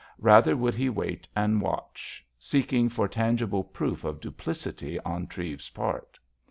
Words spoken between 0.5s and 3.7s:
would he wait and watch, seeking for tangible